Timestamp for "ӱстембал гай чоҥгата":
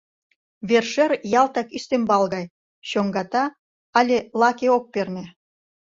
1.77-3.43